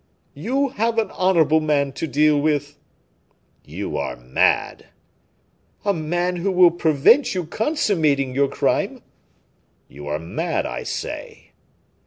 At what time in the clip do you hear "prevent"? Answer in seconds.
6.71-7.35